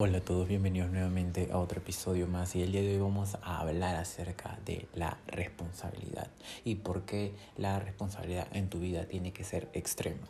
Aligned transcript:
Hola 0.00 0.18
a 0.18 0.20
todos, 0.20 0.46
bienvenidos 0.46 0.92
nuevamente 0.92 1.48
a 1.50 1.58
otro 1.58 1.80
episodio 1.80 2.28
más 2.28 2.54
y 2.54 2.62
el 2.62 2.70
día 2.70 2.82
de 2.82 2.94
hoy 2.94 3.00
vamos 3.00 3.36
a 3.42 3.58
hablar 3.58 3.96
acerca 3.96 4.56
de 4.64 4.86
la 4.94 5.18
responsabilidad 5.26 6.28
y 6.64 6.76
por 6.76 7.04
qué 7.04 7.34
la 7.56 7.80
responsabilidad 7.80 8.46
en 8.52 8.70
tu 8.70 8.78
vida 8.78 9.06
tiene 9.08 9.32
que 9.32 9.42
ser 9.42 9.68
extrema. 9.72 10.28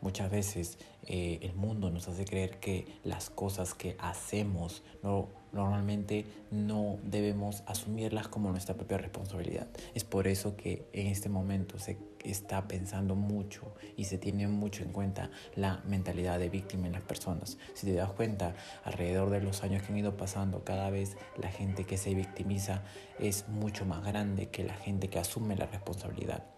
Muchas 0.00 0.30
veces 0.30 0.78
eh, 1.06 1.38
el 1.42 1.54
mundo 1.54 1.90
nos 1.90 2.08
hace 2.08 2.24
creer 2.24 2.58
que 2.60 2.86
las 3.04 3.30
cosas 3.30 3.74
que 3.74 3.96
hacemos 3.98 4.82
no, 5.02 5.28
normalmente 5.52 6.26
no 6.50 6.98
debemos 7.02 7.62
asumirlas 7.66 8.28
como 8.28 8.50
nuestra 8.50 8.74
propia 8.74 8.98
responsabilidad. 8.98 9.68
Es 9.94 10.04
por 10.04 10.26
eso 10.26 10.56
que 10.56 10.86
en 10.92 11.06
este 11.06 11.28
momento 11.28 11.78
se 11.78 11.96
está 12.24 12.68
pensando 12.68 13.14
mucho 13.14 13.72
y 13.96 14.04
se 14.04 14.18
tiene 14.18 14.48
mucho 14.48 14.82
en 14.82 14.92
cuenta 14.92 15.30
la 15.54 15.82
mentalidad 15.86 16.38
de 16.38 16.50
víctima 16.50 16.86
en 16.86 16.92
las 16.92 17.02
personas. 17.02 17.58
Si 17.74 17.86
te 17.86 17.94
das 17.94 18.10
cuenta, 18.12 18.54
alrededor 18.84 19.30
de 19.30 19.40
los 19.40 19.62
años 19.62 19.82
que 19.82 19.92
han 19.92 19.98
ido 19.98 20.16
pasando, 20.16 20.64
cada 20.64 20.90
vez 20.90 21.16
la 21.40 21.50
gente 21.50 21.84
que 21.84 21.96
se 21.96 22.14
victimiza 22.14 22.82
es 23.18 23.48
mucho 23.48 23.86
más 23.86 24.04
grande 24.04 24.48
que 24.48 24.64
la 24.64 24.74
gente 24.74 25.08
que 25.08 25.18
asume 25.18 25.56
la 25.56 25.66
responsabilidad. 25.66 26.57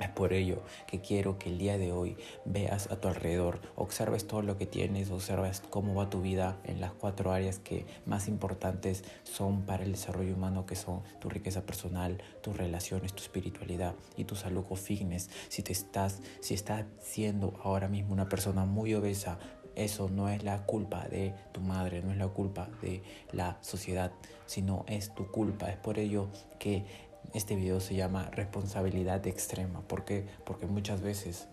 Es 0.00 0.08
por 0.08 0.32
ello 0.32 0.62
que 0.88 1.00
quiero 1.00 1.38
que 1.38 1.48
el 1.48 1.58
día 1.58 1.78
de 1.78 1.92
hoy 1.92 2.16
veas 2.44 2.90
a 2.90 3.00
tu 3.00 3.08
alrededor, 3.08 3.60
observes 3.76 4.26
todo 4.26 4.42
lo 4.42 4.58
que 4.58 4.66
tienes, 4.66 5.10
observes 5.10 5.62
cómo 5.70 5.94
va 5.94 6.10
tu 6.10 6.20
vida 6.20 6.58
en 6.64 6.80
las 6.80 6.92
cuatro 6.92 7.32
áreas 7.32 7.60
que 7.60 7.86
más 8.04 8.26
importantes 8.26 9.04
son 9.22 9.62
para 9.62 9.84
el 9.84 9.92
desarrollo 9.92 10.34
humano, 10.34 10.66
que 10.66 10.74
son 10.74 11.02
tu 11.20 11.28
riqueza 11.28 11.64
personal, 11.64 12.20
tus 12.42 12.56
relaciones, 12.56 13.12
tu 13.12 13.22
espiritualidad 13.22 13.94
y 14.16 14.24
tu 14.24 14.34
salud 14.34 14.64
o 14.68 14.74
fitness. 14.74 15.30
Si 15.48 15.62
te 15.62 15.72
estás, 15.72 16.20
si 16.40 16.54
estás 16.54 16.86
siendo 17.00 17.54
ahora 17.62 17.88
mismo 17.88 18.12
una 18.12 18.28
persona 18.28 18.64
muy 18.64 18.94
obesa, 18.94 19.38
eso 19.76 20.08
no 20.08 20.28
es 20.28 20.42
la 20.44 20.66
culpa 20.66 21.08
de 21.08 21.34
tu 21.52 21.60
madre, 21.60 22.02
no 22.02 22.12
es 22.12 22.18
la 22.18 22.28
culpa 22.28 22.68
de 22.80 23.02
la 23.32 23.58
sociedad, 23.60 24.12
sino 24.46 24.84
es 24.88 25.14
tu 25.14 25.30
culpa. 25.30 25.70
Es 25.70 25.76
por 25.76 25.98
ello 25.98 26.28
que 26.58 26.84
este 27.32 27.56
video 27.56 27.80
se 27.80 27.94
llama 27.94 28.30
responsabilidad 28.32 29.26
extrema. 29.26 29.80
¿Por 29.82 30.04
qué? 30.04 30.26
Porque 30.44 30.66
muchas 30.66 31.00
veces 31.00 31.48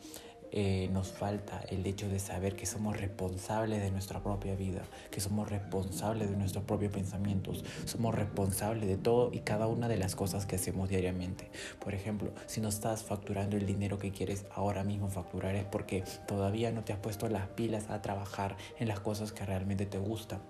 eh, 0.54 0.90
nos 0.92 1.08
falta 1.08 1.62
el 1.70 1.86
hecho 1.88 2.10
de 2.10 2.20
saber 2.20 2.58
que 2.58 2.66
somos 2.66 3.00
responsables 3.00 3.82
de 3.82 3.90
nuestra 3.90 4.22
propia 4.22 4.54
vida, 4.54 4.82
que 5.10 5.22
somos 5.22 5.50
responsables 5.50 6.30
de 6.30 6.36
nuestros 6.36 6.66
propios 6.66 6.92
pensamientos, 6.92 7.64
somos 7.86 8.14
responsables 8.14 8.86
de 8.86 8.98
todo 8.98 9.32
y 9.32 9.40
cada 9.40 9.68
una 9.68 9.88
de 9.88 9.96
las 9.96 10.14
cosas 10.14 10.46
que 10.46 10.58
hacemos 10.58 10.90
diariamente. 10.90 11.50
Por 11.80 11.94
ejemplo, 11.94 12.34
si 12.48 12.60
no 12.60 12.68
estás 12.68 13.04
facturando 13.04 13.56
el 13.56 13.66
dinero 13.66 13.98
que 13.98 14.12
quieres 14.12 14.46
ahora 14.54 14.84
mismo 14.84 15.10
facturar 15.10 15.56
es 15.56 15.64
porque 15.64 16.04
todavía 16.28 16.70
no 16.72 16.84
te 16.84 16.92
has 16.92 17.00
puesto 17.00 17.30
las 17.30 17.48
pilas 17.48 17.90
a 17.90 18.02
trabajar 18.02 18.58
en 18.78 18.90
las 18.90 19.00
cosas 19.00 19.32
que 19.32 19.46
realmente 19.46 19.86
te 19.86 20.00
gustan. 20.00 20.42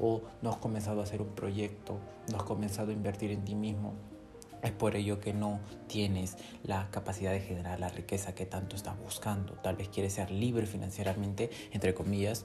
O 0.00 0.22
no 0.40 0.50
has 0.50 0.56
comenzado 0.56 0.98
a 0.98 1.04
hacer 1.04 1.22
un 1.22 1.28
proyecto, 1.28 2.00
no 2.28 2.38
has 2.38 2.42
comenzado 2.42 2.90
a 2.90 2.92
invertir 2.92 3.30
en 3.30 3.44
ti 3.44 3.54
mismo, 3.54 3.94
es 4.62 4.72
por 4.72 4.96
ello 4.96 5.20
que 5.20 5.32
no 5.32 5.60
tienes 5.88 6.36
la 6.62 6.90
capacidad 6.90 7.32
de 7.32 7.40
generar 7.40 7.80
la 7.80 7.88
riqueza 7.88 8.34
que 8.34 8.46
tanto 8.46 8.76
estás 8.76 8.98
buscando. 8.98 9.54
Tal 9.54 9.76
vez 9.76 9.88
quieres 9.88 10.14
ser 10.14 10.30
libre 10.30 10.66
financieramente, 10.66 11.50
entre 11.72 11.94
comillas, 11.94 12.44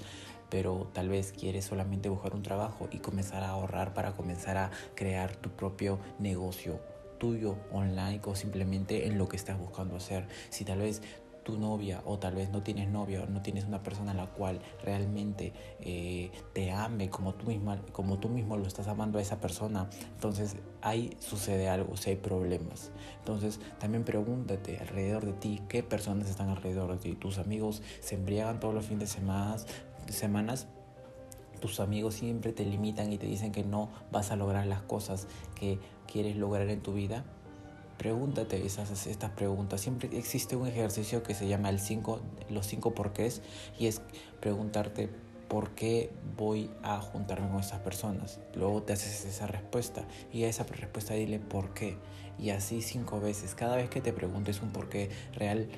pero 0.50 0.90
tal 0.94 1.10
vez 1.10 1.32
quieres 1.32 1.66
solamente 1.66 2.10
buscar 2.10 2.34
un 2.34 2.44
trabajo 2.44 2.88
y 2.92 3.00
comenzar 3.00 3.44
a 3.44 3.50
ahorrar 3.50 3.94
para 3.94 4.14
comenzar 4.14 4.58
a 4.58 4.72
crear 4.96 5.36
tu 5.36 5.50
propio 5.52 6.00
negocio 6.20 6.80
tuyo 7.18 7.58
online 7.72 8.22
o 8.26 8.36
simplemente 8.36 9.08
en 9.08 9.18
lo 9.18 9.28
que 9.28 9.38
estás 9.38 9.58
buscando 9.58 9.96
hacer. 9.96 10.28
Si 10.50 10.66
tal 10.66 10.80
vez 10.80 11.02
tu 11.48 11.58
novia 11.58 12.02
o 12.04 12.20
tal 12.20 12.36
vez 12.36 12.50
no 12.50 12.62
tienes 12.62 12.90
novia 12.90 13.24
o 13.24 13.26
no 13.26 13.42
tienes 13.42 13.64
una 13.64 13.82
persona 13.82 14.12
a 14.12 14.14
la 14.14 14.26
cual 14.26 14.60
realmente 14.84 15.54
eh, 15.80 16.30
te 16.52 16.74
ame 16.74 17.10
como 17.10 17.36
tú, 17.36 17.46
misma, 17.48 17.82
como 17.94 18.20
tú 18.20 18.28
mismo 18.28 18.58
lo 18.58 18.68
estás 18.68 18.90
amando 18.90 19.18
a 19.18 19.22
esa 19.22 19.40
persona, 19.40 19.90
entonces 20.14 20.58
ahí 20.82 21.16
sucede 21.20 21.70
algo, 21.70 21.96
si 21.96 22.10
hay 22.10 22.16
problemas. 22.18 22.92
Entonces 23.20 23.62
también 23.80 24.04
pregúntate 24.04 24.78
alrededor 24.78 25.26
de 25.26 25.32
ti, 25.32 25.62
¿qué 25.70 25.84
personas 25.84 26.30
están 26.30 26.50
alrededor 26.50 26.92
de 26.92 26.98
ti? 26.98 27.16
¿Tus 27.16 27.38
amigos 27.38 27.82
se 28.02 28.16
embriagan 28.16 28.60
todos 28.60 28.74
los 28.74 28.86
fines 28.86 29.08
de 29.08 29.16
semana, 29.16 29.56
semanas? 30.10 30.68
tus 31.62 31.80
amigos 31.80 32.14
siempre 32.14 32.52
te 32.54 32.66
limitan 32.66 33.12
y 33.12 33.18
te 33.18 33.26
dicen 33.26 33.52
que 33.52 33.64
no 33.64 33.90
vas 34.12 34.30
a 34.30 34.36
lograr 34.36 34.68
las 34.68 34.82
cosas 34.82 35.28
que 35.56 35.80
quieres 36.12 36.36
lograr 36.36 36.70
en 36.70 36.82
tu 36.82 36.94
vida. 36.94 37.26
Pregúntate 37.98 38.66
esas, 38.66 39.08
estas 39.08 39.32
preguntas. 39.32 39.82
Siempre 39.82 40.10
existe 40.18 40.56
un 40.56 40.68
ejercicio 40.68 41.24
que 41.24 41.34
se 41.34 41.48
llama 41.48 41.70
el 41.70 41.80
cinco, 41.80 42.22
los 42.50 42.68
cinco 42.68 42.94
porqués 42.94 43.42
y 43.80 43.88
es 43.88 44.02
preguntarte 44.40 45.10
por 45.48 45.72
qué 45.72 46.12
voy 46.36 46.70
a 46.84 47.00
juntarme 47.00 47.50
con 47.50 47.60
estas 47.60 47.80
personas. 47.80 48.40
Luego 48.56 48.84
te 48.84 48.94
haces 48.94 49.26
esa 49.26 49.48
respuesta 49.48 50.06
y 50.32 50.44
a 50.44 50.50
esa 50.50 50.64
respuesta 50.64 51.14
dile 51.14 51.40
por 51.40 51.74
qué. 51.74 51.98
Y 52.40 52.52
así 52.52 52.82
cinco 52.82 53.20
veces. 53.20 53.56
Cada 53.56 53.78
vez 53.78 53.90
que 53.90 54.02
te 54.02 54.14
preguntes 54.14 54.62
un 54.62 54.70
por 54.70 54.90
qué 54.90 55.10
real, 55.34 55.70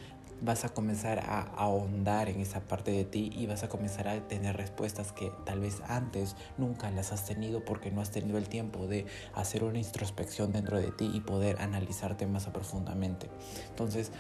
vas 0.42 0.66
a 0.66 0.70
comenzar 0.70 1.20
a 1.20 1.42
ahondar 1.42 2.30
en 2.30 2.40
esa 2.40 2.62
parte 2.62 2.92
de 2.92 3.06
ti 3.06 3.32
y 3.34 3.46
vas 3.48 3.64
a 3.64 3.70
comenzar 3.70 4.08
a 4.08 4.28
tener 4.28 4.58
respuestas 4.58 5.12
que 5.12 5.32
tal 5.46 5.60
vez 5.60 5.82
antes 5.88 6.36
nunca 6.58 6.92
las 6.92 7.12
has 7.12 7.26
tenido 7.26 7.64
porque 7.66 7.92
no 7.92 8.02
has 8.02 8.12
tenido 8.12 8.38
el 8.38 8.50
tiempo 8.50 8.88
de 8.88 9.06
hacer 9.34 9.64
una 9.64 9.80
introspección 9.80 10.52
dentro 10.52 10.78
de 10.78 10.92
ti 10.92 11.10
y 11.14 11.22
poder 11.22 11.62
analizarte 11.62 12.26
más 12.28 12.48
profundamente. 12.48 13.30
Entonces, 13.70 14.12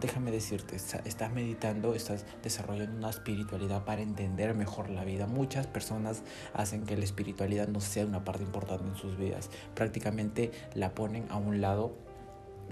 déjame 0.00 0.30
decirte, 0.30 0.76
estás 0.76 1.32
meditando, 1.32 1.94
estás 1.94 2.24
desarrollando 2.42 2.96
una 2.96 3.10
espiritualidad 3.10 3.84
para 3.84 4.02
entender 4.02 4.54
mejor 4.54 4.90
la 4.90 5.04
vida. 5.04 5.26
Muchas 5.26 5.66
personas 5.66 6.22
hacen 6.54 6.84
que 6.84 6.96
la 6.96 7.04
espiritualidad 7.04 7.68
no 7.68 7.80
sea 7.80 8.04
una 8.04 8.24
parte 8.24 8.42
importante 8.42 8.88
en 8.88 8.96
sus 8.96 9.16
vidas. 9.16 9.50
Prácticamente 9.74 10.50
la 10.74 10.94
ponen 10.94 11.26
a 11.30 11.36
un 11.36 11.60
lado 11.60 12.07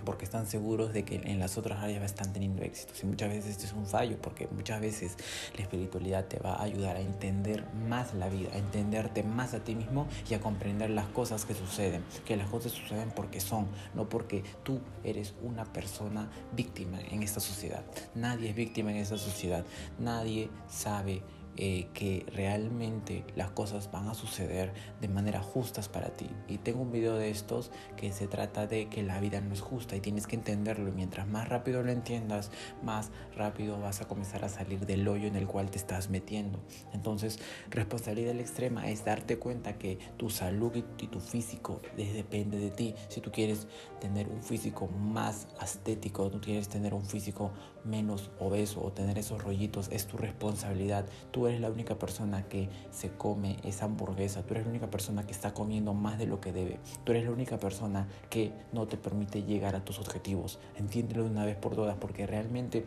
porque 0.05 0.25
están 0.25 0.47
seguros 0.47 0.93
de 0.93 1.05
que 1.05 1.17
en 1.17 1.39
las 1.39 1.59
otras 1.59 1.83
áreas 1.83 2.03
están 2.05 2.33
teniendo 2.33 2.63
éxito. 2.63 2.93
Y 3.03 3.07
muchas 3.07 3.29
veces 3.29 3.51
este 3.53 3.67
es 3.67 3.73
un 3.73 3.87
fallo, 3.87 4.17
porque 4.21 4.49
muchas 4.49 4.81
veces 4.81 5.17
la 5.57 5.63
espiritualidad 5.63 6.27
te 6.27 6.39
va 6.39 6.55
a 6.55 6.63
ayudar 6.63 6.97
a 6.97 7.01
entender 7.01 7.65
más 7.89 8.15
la 8.15 8.29
vida, 8.29 8.51
a 8.53 8.59
entenderte 8.59 9.23
más 9.23 9.55
a 9.55 9.61
ti 9.61 9.75
mismo 9.75 10.07
y 10.29 10.35
a 10.35 10.41
comprender 10.41 10.91
las 10.91 11.07
cosas 11.09 11.45
que 11.45 11.55
suceden. 11.55 12.03
Que 12.25 12.37
las 12.37 12.49
cosas 12.49 12.73
suceden 12.73 13.11
porque 13.11 13.41
son, 13.41 13.67
no 13.95 14.09
porque 14.09 14.43
tú 14.63 14.81
eres 15.05 15.35
una 15.43 15.65
persona 15.65 16.31
víctima 16.55 17.01
en 17.11 17.23
esta 17.23 17.41
sociedad. 17.41 17.85
Nadie 18.15 18.51
es 18.51 18.57
víctima 18.57 18.91
en 18.91 18.99
esta 18.99 19.19
sociedad. 19.19 19.65
Nadie 19.99 20.51
sabe 20.69 21.23
eh, 21.57 21.89
que 21.95 22.27
realmente 22.33 23.25
las 23.35 23.51
cosas 23.51 23.91
van 23.91 24.09
a 24.09 24.15
suceder 24.15 24.73
de 25.01 25.09
manera 25.09 25.41
justas 25.41 25.89
para 25.89 26.09
ti. 26.11 26.29
Y 26.49 26.59
tengo 26.59 26.83
un 26.83 26.93
video 26.93 27.15
de 27.15 27.31
estos 27.31 27.71
que 27.97 28.13
se 28.13 28.27
trata 28.27 28.67
de 28.67 28.89
que 28.89 29.03
la 29.03 29.21
vida 29.21 29.41
no 29.41 29.55
es 29.55 29.61
justa 29.61 29.97
y 29.97 30.01
tienes 30.01 30.27
que 30.27 30.37
entenderlo. 30.37 30.89
Y 30.89 30.93
mientras 30.93 31.27
más 31.27 31.49
rápido 31.49 31.83
lo 31.83 31.91
entiendas, 31.91 32.51
más 32.83 33.11
rápido 33.37 33.81
vas 33.81 34.01
a 34.01 34.09
comenzar 34.09 34.45
a 34.45 34.49
salir 34.49 34.87
del 34.87 35.07
hoyo 35.09 35.27
en 35.27 35.37
el 35.37 35.47
cual 35.47 35.71
te 35.71 35.79
estás 35.79 36.11
metiendo. 36.11 36.61
Entonces, 36.93 37.39
responsabilidad 37.71 38.37
extrema 38.37 38.89
es 38.91 39.05
darte 39.05 39.39
cuenta 39.39 39.79
que 39.79 39.99
tu 40.17 40.31
salud 40.31 40.73
y 40.75 41.07
tu 41.07 41.21
físico 41.21 41.81
depende 41.97 42.59
de 42.59 42.71
ti. 42.71 42.95
Si 43.09 43.21
tú 43.21 43.31
quieres 43.31 43.67
tener 44.01 44.29
un 44.29 44.43
físico 44.43 44.89
más 44.89 45.49
estético, 45.63 46.31
tú 46.31 46.41
quieres 46.41 46.69
tener 46.69 46.95
un 46.95 47.05
físico 47.05 47.53
menos 47.85 48.31
obeso 48.39 48.83
o 48.83 48.93
tener 48.93 49.19
esos 49.19 49.43
rollitos, 49.43 49.89
es 49.91 50.07
tu 50.07 50.17
responsabilidad. 50.17 51.07
Tú 51.31 51.46
eres 51.49 51.61
la 51.61 51.71
única 51.71 51.99
persona 51.99 52.49
que 52.49 52.69
se 52.91 53.11
come 53.11 53.59
esa 53.65 53.87
hamburguesa, 53.87 54.43
tú 54.43 54.55
eres 54.55 54.67
la 54.67 54.71
única 54.71 54.91
persona 54.91 55.27
que 55.27 55.33
está 55.33 55.55
comiendo 55.55 55.95
más 55.95 56.19
de 56.19 56.27
lo 56.27 56.41
que 56.41 56.53
debe, 56.53 56.81
tú 57.05 57.13
eres 57.13 57.25
la 57.25 57.31
única 57.31 57.59
persona 57.59 58.09
que 58.31 58.53
no 58.73 58.87
te 58.87 58.97
permite 58.97 59.43
llegar 59.43 59.75
a 59.75 59.85
tus 59.85 59.99
objetivos. 59.99 60.59
Entiéndelo 60.77 61.25
de 61.25 61.31
una 61.31 61.45
vez 61.45 61.57
por 61.57 61.75
todas 61.75 61.97
porque 61.97 62.27
realmente 62.27 62.87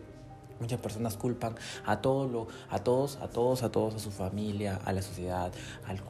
Muchas 0.59 0.81
personas 0.81 1.16
culpan 1.16 1.56
a 1.86 2.02
todo 2.02 2.47
a 2.70 2.80
todos, 2.80 3.18
a 3.22 3.30
todos, 3.30 3.64
a 3.64 3.72
todos, 3.72 3.96
a 3.96 4.00
su 4.00 4.12
familia, 4.12 4.80
a 4.84 4.91
la 4.91 5.02
sociedad, 5.02 5.53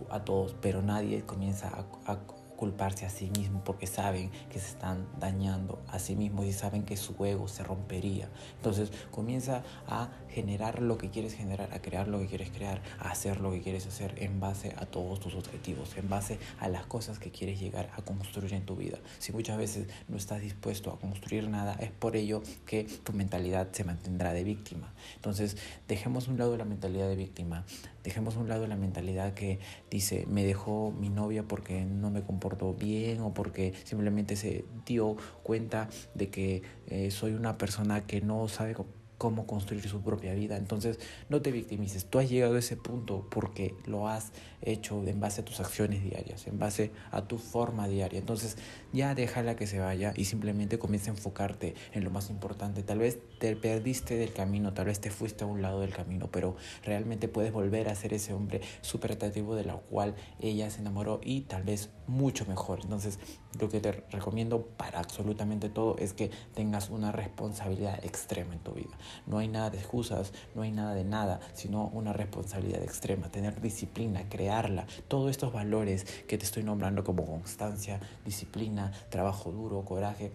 a 0.09 0.25
todos, 0.25 0.55
pero 0.59 0.81
nadie 0.81 1.21
comienza 1.21 1.69
a 2.07 2.17
culparse 2.59 3.05
a 3.05 3.09
sí 3.09 3.31
mismo 3.37 3.63
porque 3.63 3.87
saben 3.87 4.31
que 4.51 4.59
se 4.59 4.67
están 4.67 5.07
dañando 5.17 5.81
a 5.87 5.97
sí 5.97 6.17
mismos 6.17 6.45
y 6.45 6.51
saben 6.51 6.83
que 6.83 6.97
su 6.97 7.13
ego 7.23 7.47
se 7.47 7.63
rompería. 7.63 8.27
Entonces 8.57 8.91
comienza 9.11 9.63
a 9.87 10.09
generar 10.27 10.81
lo 10.81 10.97
que 10.97 11.09
quieres 11.09 11.33
generar, 11.35 11.73
a 11.73 11.81
crear 11.81 12.09
lo 12.09 12.19
que 12.19 12.27
quieres 12.27 12.49
crear, 12.51 12.81
a 12.99 13.11
hacer 13.11 13.39
lo 13.39 13.51
que 13.51 13.61
quieres 13.61 13.87
hacer 13.87 14.13
en 14.17 14.41
base 14.41 14.75
a 14.77 14.85
todos 14.85 15.21
tus 15.21 15.35
objetivos, 15.35 15.95
en 15.95 16.09
base 16.09 16.37
a 16.59 16.67
las 16.67 16.85
cosas 16.85 17.17
que 17.17 17.31
quieres 17.31 17.61
llegar 17.61 17.89
a 17.95 18.01
construir 18.01 18.53
en 18.53 18.65
tu 18.65 18.75
vida. 18.75 18.97
Si 19.19 19.31
muchas 19.31 19.57
veces 19.57 19.87
no 20.09 20.17
estás 20.17 20.41
dispuesto 20.41 20.91
a 20.91 20.99
construir 20.99 21.47
nada, 21.47 21.77
es 21.79 21.91
por 21.91 22.17
ello 22.17 22.43
que 22.65 22.83
tu 22.83 23.13
mentalidad 23.13 23.69
se 23.71 23.85
mantendrá 23.85 24.33
de 24.33 24.43
víctima. 24.43 24.93
Entonces 25.15 25.55
dejemos 25.87 26.27
un 26.27 26.37
lado 26.37 26.57
la 26.57 26.65
mentalidad 26.65 27.07
de 27.07 27.15
víctima, 27.15 27.63
dejemos 28.03 28.35
un 28.35 28.49
lado 28.49 28.67
la 28.67 28.75
mentalidad 28.75 29.33
que 29.33 29.59
dice, 29.89 30.25
me 30.27 30.43
dejó 30.43 30.91
mi 30.91 31.09
novia 31.09 31.43
porque 31.43 31.85
no 31.85 32.11
me 32.11 32.21
comportó 32.21 32.73
bien 32.73 33.21
o 33.21 33.33
porque 33.33 33.73
simplemente 33.83 34.35
se 34.35 34.65
dio 34.85 35.17
cuenta 35.43 35.89
de 36.13 36.29
que 36.29 36.61
eh, 36.87 37.11
soy 37.11 37.33
una 37.33 37.57
persona 37.57 38.05
que 38.05 38.21
no 38.21 38.47
sabe 38.47 38.75
cómo 39.19 39.45
construir 39.45 39.87
su 39.87 40.01
propia 40.01 40.33
vida. 40.33 40.57
Entonces, 40.57 40.97
no 41.27 41.43
te 41.43 41.51
victimices. 41.51 42.05
Tú 42.05 42.17
has 42.17 42.29
llegado 42.29 42.55
a 42.55 42.59
ese 42.59 42.77
punto 42.77 43.27
porque 43.29 43.75
lo 43.85 44.07
has 44.07 44.31
hecho 44.61 45.03
en 45.05 45.19
base 45.19 45.41
a 45.41 45.45
tus 45.45 45.59
acciones 45.59 46.01
diarias, 46.03 46.47
en 46.47 46.57
base 46.57 46.91
a 47.11 47.27
tu 47.27 47.37
forma 47.37 47.87
diaria. 47.87 48.17
Entonces, 48.17 48.57
ya 48.93 49.13
déjala 49.15 49.55
que 49.55 49.67
se 49.67 49.79
vaya 49.79 50.13
y 50.15 50.25
simplemente 50.25 50.79
comienza 50.79 51.11
a 51.11 51.15
enfocarte 51.15 51.75
en 51.91 52.03
lo 52.03 52.09
más 52.09 52.29
importante. 52.29 52.81
Tal 52.81 52.99
vez 52.99 53.19
te 53.39 53.55
perdiste 53.55 54.15
del 54.15 54.33
camino, 54.33 54.73
tal 54.73 54.85
vez 54.85 55.01
te 55.01 55.11
fuiste 55.11 55.43
a 55.43 55.47
un 55.47 55.61
lado 55.61 55.81
del 55.81 55.93
camino, 55.93 56.29
pero 56.31 56.55
realmente 56.83 57.27
puedes 57.27 57.51
volver 57.51 57.89
a 57.89 57.95
ser 57.95 58.13
ese 58.13 58.33
hombre 58.33 58.61
súper 58.81 59.11
atractivo 59.11 59.55
de 59.55 59.65
la 59.65 59.75
cual 59.75 60.15
ella 60.39 60.69
se 60.69 60.79
enamoró 60.79 61.19
y 61.21 61.41
tal 61.41 61.63
vez 61.63 61.89
mucho 62.07 62.45
mejor. 62.45 62.79
Entonces, 62.83 63.19
lo 63.59 63.69
que 63.69 63.81
te 63.81 63.91
recomiendo 63.91 64.65
para 64.65 64.99
absolutamente 64.99 65.69
todo 65.69 65.97
es 65.97 66.13
que 66.13 66.31
tengas 66.53 66.89
una 66.89 67.11
responsabilidad 67.11 68.03
extrema 68.05 68.53
en 68.53 68.59
tu 68.59 68.73
vida. 68.73 68.97
No 69.27 69.39
hay 69.39 69.47
nada 69.47 69.69
de 69.69 69.77
excusas, 69.77 70.33
no 70.55 70.61
hay 70.61 70.71
nada 70.71 70.93
de 70.93 71.03
nada, 71.03 71.39
sino 71.53 71.87
una 71.87 72.13
responsabilidad 72.13 72.83
extrema, 72.83 73.29
tener 73.29 73.61
disciplina, 73.61 74.27
crearla, 74.29 74.87
todos 75.07 75.31
estos 75.31 75.53
valores 75.53 76.05
que 76.27 76.37
te 76.37 76.45
estoy 76.45 76.63
nombrando 76.63 77.03
como 77.03 77.25
constancia, 77.25 77.99
disciplina, 78.25 78.91
trabajo 79.09 79.51
duro, 79.51 79.83
coraje, 79.83 80.31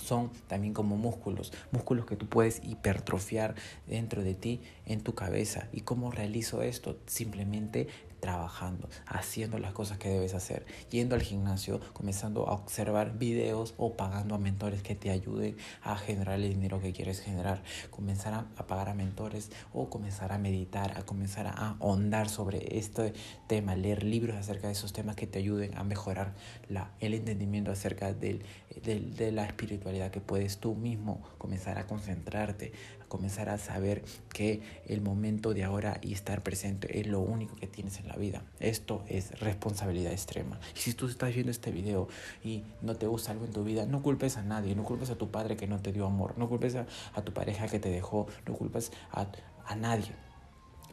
son 0.00 0.30
también 0.48 0.74
como 0.74 0.96
músculos, 0.96 1.52
músculos 1.72 2.06
que 2.06 2.16
tú 2.16 2.26
puedes 2.26 2.62
hipertrofiar 2.64 3.54
dentro 3.86 4.22
de 4.22 4.34
ti, 4.34 4.60
en 4.90 5.02
tu 5.02 5.14
cabeza. 5.14 5.68
¿Y 5.72 5.82
cómo 5.82 6.10
realizo 6.10 6.62
esto? 6.62 6.98
Simplemente 7.06 7.86
trabajando, 8.20 8.88
haciendo 9.06 9.58
las 9.58 9.72
cosas 9.72 9.98
que 9.98 10.10
debes 10.10 10.34
hacer, 10.34 10.66
yendo 10.90 11.14
al 11.14 11.22
gimnasio, 11.22 11.80
comenzando 11.94 12.48
a 12.48 12.52
observar 12.52 13.18
videos 13.18 13.72
o 13.78 13.96
pagando 13.96 14.34
a 14.34 14.38
mentores 14.38 14.82
que 14.82 14.94
te 14.94 15.10
ayuden 15.10 15.56
a 15.82 15.96
generar 15.96 16.38
el 16.38 16.50
dinero 16.50 16.80
que 16.80 16.92
quieres 16.92 17.20
generar, 17.20 17.62
comenzar 17.90 18.34
a, 18.34 18.66
pagar 18.66 18.90
a 18.90 18.94
mentores 18.94 19.50
o 19.72 19.88
comenzar 19.88 20.32
a 20.32 20.38
meditar, 20.38 20.98
a 20.98 21.02
comenzar 21.04 21.46
a 21.46 21.52
ahondar 21.52 22.28
sobre 22.28 22.78
este 22.78 23.14
tema, 23.46 23.74
leer 23.74 24.04
libros 24.04 24.36
acerca 24.36 24.66
de 24.66 24.74
esos 24.74 24.92
temas 24.92 25.16
que 25.16 25.26
te 25.26 25.38
ayuden 25.38 25.76
a 25.78 25.84
mejorar 25.84 26.34
la, 26.68 26.90
el 27.00 27.14
entendimiento 27.14 27.70
acerca 27.70 28.12
del, 28.12 28.42
de 28.84 29.32
la 29.32 29.46
espiritualidad 29.46 30.10
que 30.10 30.20
puedes 30.20 30.58
tú 30.58 30.74
mismo 30.74 31.22
comenzar 31.38 31.78
a 31.78 31.86
concentrarte, 31.86 32.72
comenzar 33.10 33.48
a 33.48 33.58
saber 33.58 34.04
que 34.32 34.62
el 34.86 35.02
momento 35.02 35.52
de 35.52 35.64
ahora 35.64 35.98
y 36.00 36.12
estar 36.12 36.44
presente 36.44 37.00
es 37.00 37.08
lo 37.08 37.18
único 37.18 37.56
que 37.56 37.66
tienes 37.66 37.98
en 37.98 38.06
la 38.06 38.14
vida. 38.14 38.44
Esto 38.60 39.04
es 39.08 39.38
responsabilidad 39.40 40.12
extrema. 40.12 40.60
Y 40.76 40.78
si 40.78 40.94
tú 40.94 41.08
estás 41.08 41.34
viendo 41.34 41.50
este 41.50 41.72
video 41.72 42.08
y 42.44 42.62
no 42.80 42.94
te 42.94 43.08
gusta 43.08 43.32
algo 43.32 43.44
en 43.44 43.52
tu 43.52 43.64
vida, 43.64 43.84
no 43.84 44.00
culpes 44.00 44.36
a 44.36 44.42
nadie, 44.42 44.76
no 44.76 44.84
culpes 44.84 45.10
a 45.10 45.16
tu 45.16 45.28
padre 45.28 45.56
que 45.56 45.66
no 45.66 45.80
te 45.80 45.92
dio 45.92 46.06
amor, 46.06 46.38
no 46.38 46.48
culpes 46.48 46.76
a, 46.76 46.86
tu 47.24 47.34
pareja 47.34 47.66
que 47.66 47.80
te 47.80 47.90
dejó, 47.90 48.28
no 48.46 48.54
culpes 48.54 48.92
a, 49.10 49.26
a 49.66 49.74
nadie. 49.74 50.12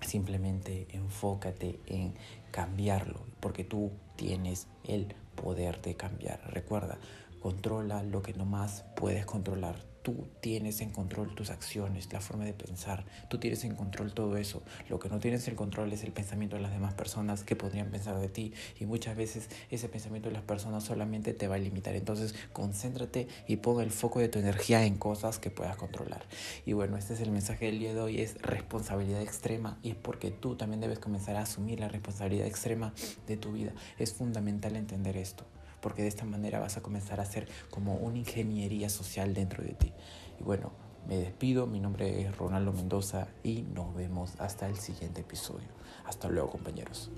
Simplemente 0.02 0.88
enfócate 0.92 1.80
en 1.86 2.16
cambiarlo, 2.50 3.22
porque 3.40 3.64
tú 3.64 3.92
tienes 4.16 4.68
el 4.84 5.14
poder 5.36 5.84
de 5.84 5.96
cambiar. 5.96 6.42
Recuerda, 6.52 6.98
controla 7.42 8.02
lo 8.02 8.24
que 8.24 8.34
no 8.34 8.46
más 8.46 8.86
puedes 8.96 9.28
controlar 9.28 9.97
tú 10.08 10.26
tienes 10.40 10.80
en 10.80 10.92
control 10.92 11.36
tus 11.36 11.50
acciones, 11.50 12.14
la 12.14 12.22
forma 12.22 12.46
de 12.46 12.54
pensar, 12.54 13.04
tú 13.28 13.40
tienes 13.40 13.66
en 13.66 13.76
control 13.76 14.14
todo 14.14 14.38
eso. 14.38 14.64
Lo 14.88 15.00
que 15.00 15.10
no 15.10 15.20
tienes 15.20 15.46
en 15.50 15.56
control 15.56 15.92
es 15.92 16.06
el 16.06 16.14
pensamiento 16.14 16.56
de 16.56 16.62
las 16.62 16.72
demás 16.72 16.94
personas 16.94 17.44
que 17.44 17.58
podrían 17.58 17.92
pensar 17.92 18.18
de 18.18 18.30
ti 18.30 18.54
y 18.80 18.86
muchas 18.86 19.18
veces 19.18 19.50
ese 19.70 19.90
pensamiento 19.90 20.30
de 20.30 20.36
las 20.36 20.44
personas 20.44 20.86
solamente 20.86 21.34
te 21.34 21.50
va 21.50 21.56
a 21.56 21.58
limitar. 21.58 21.94
Entonces 21.94 22.36
concéntrate 22.54 23.28
y 23.50 23.58
ponga 23.58 23.84
el 23.84 23.92
foco 23.92 24.22
de 24.22 24.30
tu 24.30 24.40
energía 24.40 24.86
en 24.86 24.96
cosas 24.98 25.40
que 25.40 25.50
puedas 25.52 25.76
controlar. 25.76 26.24
Y 26.66 26.72
bueno, 26.72 26.96
este 26.96 27.14
es 27.14 27.20
el 27.20 27.32
mensaje 27.32 27.66
del 27.66 27.80
día 27.80 27.94
de 27.94 28.00
hoy, 28.00 28.22
es 28.22 28.42
responsabilidad 28.42 29.22
extrema 29.22 29.78
y 29.84 29.90
es 29.90 29.98
porque 29.98 30.32
tú 30.32 30.56
también 30.56 30.80
debes 30.80 31.00
comenzar 31.00 31.36
a 31.36 31.42
asumir 31.42 31.82
la 31.82 31.90
responsabilidad 31.90 32.48
extrema 32.48 32.94
de 33.28 33.36
tu 33.36 33.52
vida. 33.52 33.74
Es 34.00 34.14
fundamental 34.14 34.78
entender 34.78 35.18
esto 35.18 35.57
porque 35.88 36.02
de 36.02 36.10
esta 36.10 36.26
manera 36.26 36.60
vas 36.60 36.76
a 36.76 36.82
comenzar 36.82 37.22
a 37.22 37.24
hacer 37.24 37.48
como 37.70 37.96
una 37.96 38.18
ingeniería 38.18 38.90
social 38.90 39.34
dentro 39.34 39.64
de 39.64 39.72
ti. 39.72 39.94
Y 40.38 40.44
bueno, 40.44 40.74
me 41.08 41.16
despido, 41.16 41.66
mi 41.66 41.80
nombre 41.80 42.24
es 42.24 42.36
Ronaldo 42.36 42.74
Mendoza 42.74 43.30
y 43.42 43.62
nos 43.62 43.96
vemos 43.96 44.34
hasta 44.38 44.68
el 44.68 44.76
siguiente 44.76 45.22
episodio. 45.22 45.70
Hasta 46.06 46.28
luego 46.28 46.50
compañeros. 46.50 47.10